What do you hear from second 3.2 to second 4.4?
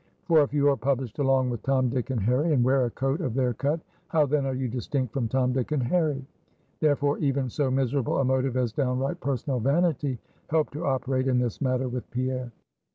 of their cut, how